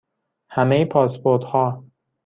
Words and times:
همه 0.49 0.85
پاسپورت 0.85 1.43
ها 1.43 1.83